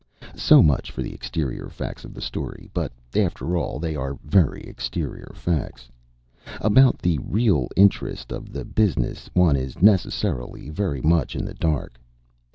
So 0.35 0.63
much 0.63 0.89
for 0.89 1.03
the 1.03 1.13
exterior 1.13 1.69
facts 1.69 2.03
of 2.05 2.15
the 2.15 2.21
story, 2.21 2.71
but, 2.73 2.91
after 3.15 3.55
all, 3.55 3.77
they 3.77 3.95
are 3.95 4.17
very 4.23 4.61
exterior 4.63 5.31
facts. 5.35 5.89
About 6.59 6.97
the 6.97 7.19
real 7.19 7.69
interest 7.75 8.31
of 8.33 8.51
the 8.51 8.65
business 8.65 9.29
one 9.35 9.55
is 9.55 9.79
necessarily 9.79 10.71
very 10.71 11.03
much 11.03 11.35
in 11.35 11.45
the 11.45 11.53
dark. 11.53 11.99